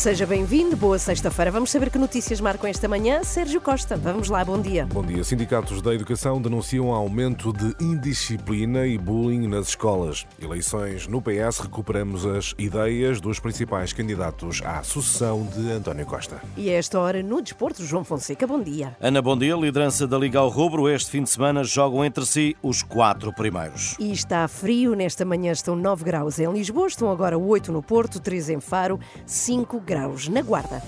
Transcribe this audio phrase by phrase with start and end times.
[0.00, 1.50] Seja bem-vindo, boa sexta-feira.
[1.50, 3.22] Vamos saber que notícias marcam esta manhã.
[3.22, 4.86] Sérgio Costa, vamos lá, bom dia.
[4.86, 5.22] Bom dia.
[5.22, 10.26] Sindicatos da Educação denunciam aumento de indisciplina e bullying nas escolas.
[10.40, 16.40] Eleições no PS, recuperamos as ideias dos principais candidatos à sucessão de António Costa.
[16.56, 18.96] E a esta hora, no Desporto, João Fonseca, bom dia.
[19.02, 19.54] Ana, bom dia.
[19.54, 20.88] Liderança da Liga ao Rubro.
[20.88, 23.96] Este fim de semana jogam entre si os quatro primeiros.
[23.98, 28.18] E está frio, nesta manhã estão 9 graus em Lisboa, estão agora 8 no Porto,
[28.18, 29.89] 3 em Faro, 5 graus
[30.30, 30.80] na Guarda.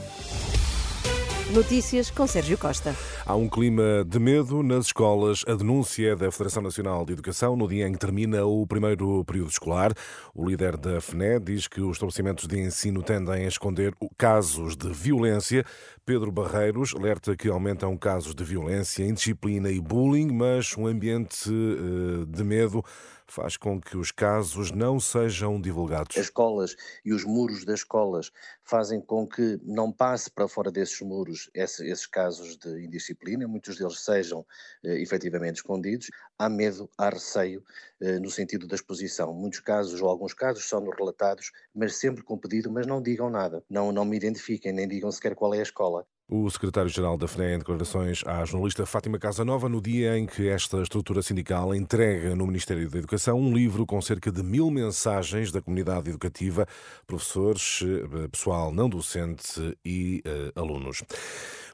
[1.52, 2.94] Notícias com Sérgio Costa.
[3.26, 5.44] Há um clima de medo nas escolas.
[5.46, 9.50] A denúncia da Federação Nacional de Educação no dia em que termina o primeiro período
[9.50, 9.92] escolar.
[10.32, 14.88] O líder da FNE diz que os estabelecimentos de ensino tendem a esconder casos de
[14.90, 15.64] violência.
[16.06, 22.24] Pedro Barreiros alerta que aumentam casos de violência, indisciplina e bullying, mas um ambiente eh,
[22.28, 22.84] de medo
[23.32, 26.18] faz com que os casos não sejam divulgados.
[26.18, 28.30] As escolas e os muros das escolas
[28.62, 33.78] fazem com que não passe para fora desses muros esse, esses casos de indisciplina, muitos
[33.78, 34.44] deles sejam
[34.84, 36.10] eh, efetivamente escondidos.
[36.38, 37.64] Há medo, há receio
[38.02, 39.32] eh, no sentido da exposição.
[39.32, 43.64] Muitos casos ou alguns casos são relatados, mas sempre com pedido, mas não digam nada,
[43.68, 46.06] não, não me identifiquem, nem digam sequer qual é a escola.
[46.34, 50.80] O secretário-geral da FNE em declarações à jornalista Fátima Casanova no dia em que esta
[50.80, 55.60] estrutura sindical entrega no Ministério da Educação um livro com cerca de mil mensagens da
[55.60, 56.66] comunidade educativa,
[57.06, 61.02] professores, eh, pessoal não docente e uh, alunos.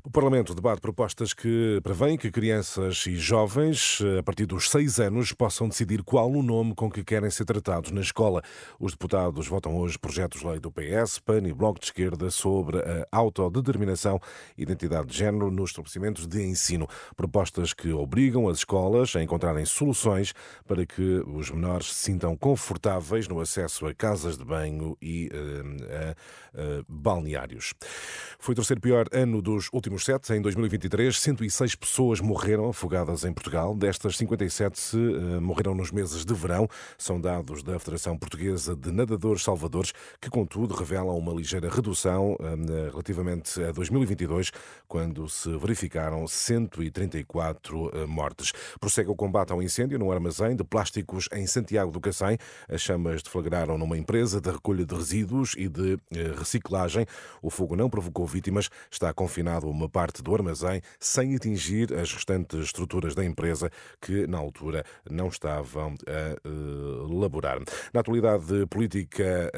[0.05, 5.33] O Parlamento debate propostas que prevêem que crianças e jovens, a partir dos seis anos,
[5.33, 8.41] possam decidir qual o nome com que querem ser tratados na escola.
[8.78, 12.78] Os deputados votam hoje projetos de lei do PS, PAN e Bloco de Esquerda sobre
[12.78, 14.21] a autodeterminação
[14.56, 16.88] identidade de género nos estabelecimentos de ensino.
[17.16, 20.32] Propostas que obrigam as escolas a encontrarem soluções
[20.66, 26.14] para que os menores se sintam confortáveis no acesso a casas de banho e uh,
[26.56, 27.75] a, a balneários.
[28.38, 33.32] Foi o terceiro pior ano dos últimos sete, em 2023, 106 pessoas morreram afogadas em
[33.32, 33.75] Portugal.
[33.75, 36.69] Destas, 57 uh, morreram nos meses de verão.
[36.97, 42.91] São dados da Federação Portuguesa de Nadadores Salvadores, que, contudo, revelam uma ligeira redução uh,
[42.91, 44.38] relativamente a 2022,
[44.87, 48.53] quando se verificaram 134 uh, mortes.
[48.81, 52.38] Prossegue o combate ao incêndio no armazém de plásticos em Santiago do Cacém.
[52.69, 55.98] As chamas deflagraram numa empresa de recolha de resíduos e de
[56.38, 57.06] reciclagem.
[57.43, 62.12] O fogo não provocou vítimas, está confinado a uma parte do armazém sem atingir as
[62.12, 67.59] restantes estruturas da empresa que, na altura, não estavam a uh, laborar.
[67.93, 69.50] Na atualidade política,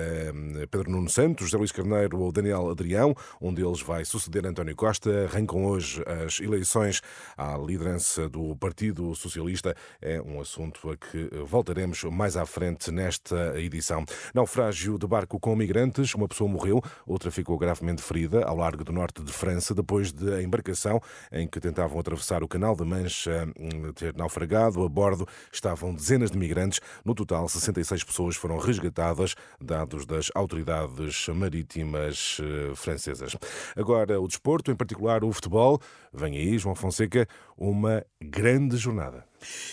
[0.70, 5.24] Pedro Nuno Santos, José Luís Carneiro ou Daniel Adrião, um deles vai suceder António Costa.
[5.24, 7.00] Arrancam hoje as eleições
[7.36, 9.74] à liderança do Partido Socialista.
[10.00, 14.04] É um assunto a que voltaremos mais à frente nesta edição.
[14.32, 16.14] Naufrágio de barco com migrantes.
[16.14, 20.20] Uma pessoa morreu, outra ficou gravemente ferida ao largo do norte de França depois de
[20.20, 21.00] de embarcação
[21.32, 24.84] em que tentavam atravessar o Canal da Mancha hum, ter naufragado.
[24.84, 26.80] A bordo estavam dezenas de migrantes.
[27.04, 33.36] No total, 66 pessoas foram resgatadas, dados das autoridades marítimas eh, francesas.
[33.74, 35.80] Agora, o desporto, em particular o futebol.
[36.12, 39.24] Vem aí, João Fonseca, uma grande jornada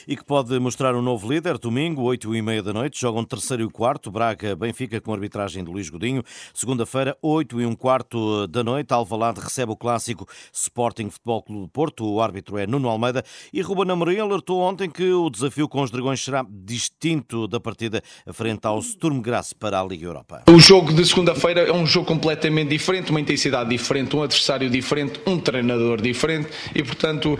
[0.07, 1.57] e que pode mostrar um novo líder.
[1.57, 5.89] Domingo, 8 e meia da noite, jogam terceiro e quarto, Braga-Benfica com arbitragem de Luís
[5.89, 6.23] Godinho.
[6.53, 11.71] Segunda-feira, 8 e um quarto da noite, Alvalade recebe o clássico Sporting Futebol Clube de
[11.71, 12.05] Porto.
[12.05, 13.23] O árbitro é Nuno Almeida
[13.53, 18.01] e Ruben Amorim alertou ontem que o desafio com os Dragões será distinto da partida
[18.33, 20.43] frente ao Sturm Graz para a Liga Europa.
[20.49, 25.19] O jogo de segunda-feira é um jogo completamente diferente, uma intensidade diferente, um adversário diferente,
[25.25, 27.39] um treinador diferente e, portanto,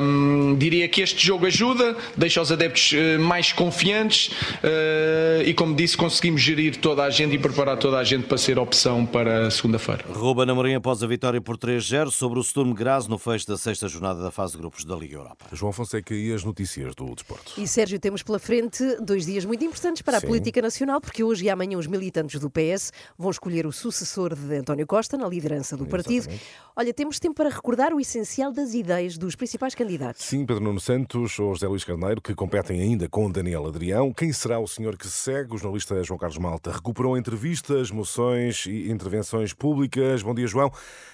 [0.00, 5.74] hum, diria que este jogo ajuda, deixa os adeptos uh, mais confiantes uh, e, como
[5.74, 9.50] disse, conseguimos gerir toda a gente e preparar toda a gente para ser opção para
[9.50, 10.04] segunda-feira.
[10.12, 13.86] Ruben Amorim após a vitória por 3-0 sobre o Sturm Graz no fecho da sexta
[13.86, 15.44] jornada da fase de grupos da Liga Europa.
[15.52, 17.52] João Fonseca e as notícias do desporto.
[17.58, 20.26] E Sérgio, temos pela frente dois dias muito importantes para Sim.
[20.26, 24.34] a política nacional, porque hoje e amanhã os militantes do PS vão escolher o sucessor
[24.34, 26.28] de António Costa na liderança do partido.
[26.74, 30.24] Olha, temos tempo para recordar o essencial das ideias dos principais candidatos.
[30.24, 34.12] Sim, Pedro Nuno Santos, ou José Luís Carneiro, que competem ainda com Daniel Adrião.
[34.12, 35.54] Quem será o senhor que se segue?
[35.54, 40.22] O jornalista João Carlos Malta recuperou entrevistas, moções e intervenções públicas.
[40.22, 40.70] Bom dia, João.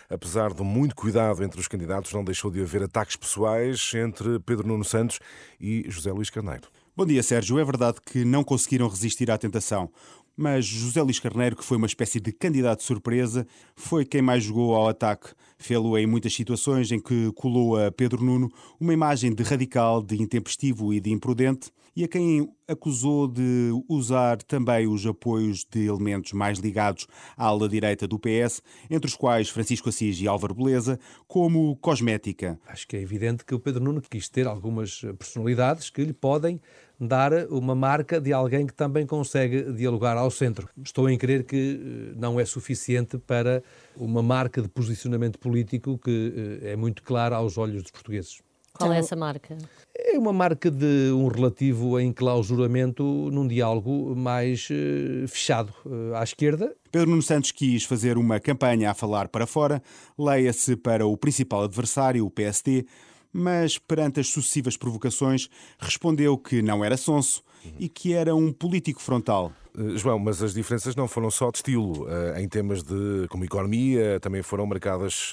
[0.09, 4.67] Apesar de muito cuidado entre os candidatos, não deixou de haver ataques pessoais entre Pedro
[4.67, 5.19] Nuno Santos
[5.61, 6.69] e José Luís Carneiro.
[6.97, 7.59] Bom dia, Sérgio.
[7.59, 9.91] É verdade que não conseguiram resistir à tentação
[10.39, 13.45] mas José Luís Carneiro, que foi uma espécie de candidato surpresa,
[13.75, 15.31] foi quem mais jogou ao ataque.
[15.59, 18.49] Fê-lo em muitas situações em que colou a Pedro Nuno
[18.79, 24.41] uma imagem de radical, de intempestivo e de imprudente, e a quem acusou de usar
[24.45, 29.49] também os apoios de elementos mais ligados à ala direita do PS, entre os quais
[29.49, 30.97] Francisco Assis e Álvaro Beleza,
[31.27, 32.57] como cosmética.
[32.69, 36.61] Acho que é evidente que o Pedro Nuno quis ter algumas personalidades que lhe podem
[37.01, 40.69] dar uma marca de alguém que também consegue dialogar ao centro.
[40.81, 43.61] Estou em crer que eh, não é suficiente para
[43.97, 48.41] uma marca de posicionamento político que eh, é muito clara aos olhos dos portugueses.
[48.79, 49.59] Qual é essa marca?
[49.97, 56.75] É uma marca de um relativo enclausuramento num diálogo mais uh, fechado uh, à esquerda.
[56.93, 59.83] Pedro Nuno Santos quis fazer uma campanha a falar para fora,
[60.17, 62.87] leia-se para o principal adversário, o PSD,
[63.33, 65.49] mas perante as sucessivas provocações
[65.79, 67.43] respondeu que não era sonso
[67.79, 69.53] e que era um político frontal.
[69.77, 72.07] Eh, João, mas as diferenças não foram só de estilo.
[72.37, 75.33] Em temas de como economia também foram marcadas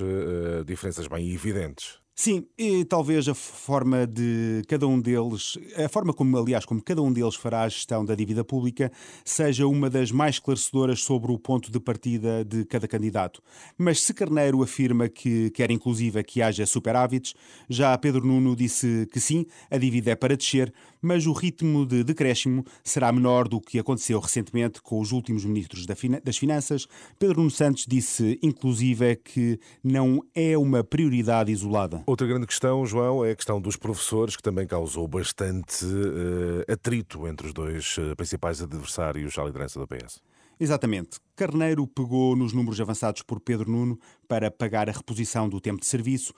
[0.66, 2.05] diferenças bem evidentes.
[2.18, 7.02] Sim, e talvez a forma de cada um deles, a forma como, aliás, como cada
[7.02, 8.90] um deles fará a gestão da dívida pública,
[9.26, 13.42] seja uma das mais esclarecedoras sobre o ponto de partida de cada candidato.
[13.78, 17.34] Mas se Carneiro afirma que quer inclusive que haja superávites,
[17.70, 22.02] já Pedro Nuno disse que sim, a dívida é para descer, mas o ritmo de
[22.02, 26.88] decréscimo será menor do que aconteceu recentemente com os últimos ministros das Finanças.
[27.20, 32.05] Pedro Nuno Santos disse, inclusive, que não é uma prioridade isolada.
[32.08, 37.28] Outra grande questão, João, é a questão dos professores, que também causou bastante uh, atrito
[37.28, 40.22] entre os dois uh, principais adversários à liderança do PS.
[40.60, 41.18] Exatamente.
[41.36, 45.88] Carneiro pegou nos números avançados por Pedro Nuno para pagar a reposição do tempo de
[45.88, 46.32] serviço.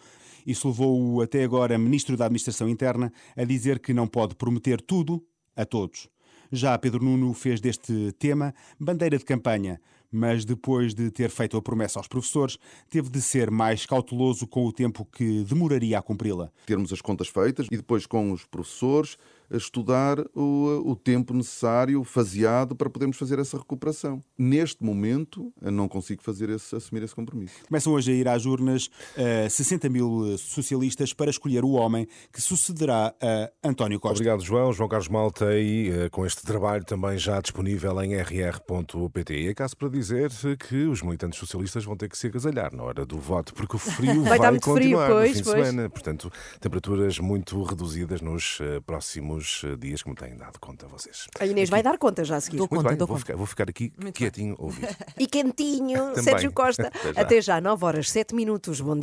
[0.45, 5.21] Isso levou-o até agora Ministro da Administração Interna a dizer que não pode prometer tudo
[5.53, 6.07] a todos.
[6.49, 9.81] Já Pedro Nuno fez deste tema bandeira de campanha,
[10.11, 12.57] mas depois de ter feito a promessa aos professores,
[12.89, 16.51] teve de ser mais cauteloso com o tempo que demoraria a cumpri-la.
[16.65, 19.17] Termos as contas feitas e depois com os professores
[19.51, 24.21] estudar o, o tempo necessário, faseado, para podermos fazer essa recuperação.
[24.37, 27.55] Neste momento, não consigo fazer esse, assumir esse compromisso.
[27.67, 32.41] Começam hoje a ir às urnas uh, 60 mil socialistas para escolher o homem que
[32.41, 34.15] sucederá a António Costa.
[34.15, 34.73] Obrigado, João.
[34.73, 39.33] João Carlos Malta, e uh, com este trabalho também já disponível em rr.pt.
[39.33, 40.31] E é caso para dizer
[40.67, 43.79] que os militantes socialistas vão ter que se agasalhar na hora do voto, porque o
[43.79, 45.57] frio vai, vai continuar frio, pois, no fim pois.
[45.57, 45.89] de semana.
[45.89, 51.27] Portanto, temperaturas muito reduzidas nos uh, próximos uh, dias, como têm dado conta a vocês.
[51.39, 51.71] A Inês aqui.
[51.71, 52.57] vai dar conta já a seguir.
[52.57, 54.87] Dou muito conta, bem, vou, ficar, vou, ficar, aqui muito quietinho a ouvir.
[55.17, 56.87] E quentinho, Sérgio Costa.
[56.87, 57.21] Até já.
[57.21, 58.81] Até já, 9 horas, 7 minutos.
[58.81, 58.99] Bom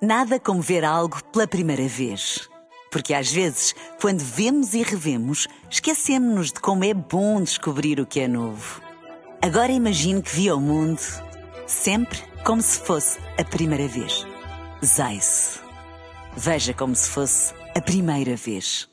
[0.00, 2.48] Nada como ver algo pela primeira vez.
[2.90, 8.20] Porque às vezes, quando vemos e revemos, esquecemos-nos de como é bom descobrir o que
[8.20, 8.82] é novo.
[9.40, 11.00] Agora imagine que viu o mundo
[11.66, 14.26] sempre como se fosse a primeira vez.
[14.84, 15.60] Zais.
[16.36, 18.88] Veja como se fosse a primeira vez.